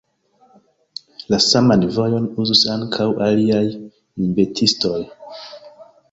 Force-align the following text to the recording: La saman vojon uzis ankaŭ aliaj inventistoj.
La 1.33 1.37
saman 1.47 1.83
vojon 1.97 2.25
uzis 2.43 2.61
ankaŭ 2.75 3.07
aliaj 3.25 3.61
inventistoj. 4.25 4.97